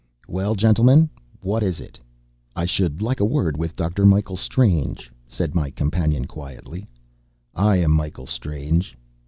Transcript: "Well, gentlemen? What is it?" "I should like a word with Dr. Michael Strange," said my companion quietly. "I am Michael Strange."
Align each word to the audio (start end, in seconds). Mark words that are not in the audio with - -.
"Well, 0.27 0.55
gentlemen? 0.55 1.11
What 1.41 1.61
is 1.61 1.79
it?" 1.79 1.99
"I 2.55 2.65
should 2.65 3.03
like 3.03 3.19
a 3.19 3.23
word 3.23 3.55
with 3.55 3.75
Dr. 3.75 4.03
Michael 4.03 4.35
Strange," 4.35 5.11
said 5.27 5.53
my 5.53 5.69
companion 5.69 6.25
quietly. 6.25 6.89
"I 7.53 7.77
am 7.77 7.91
Michael 7.91 8.25
Strange." 8.25 8.97